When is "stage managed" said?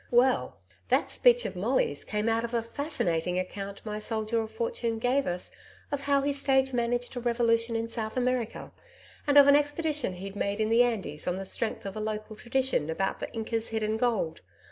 6.33-7.15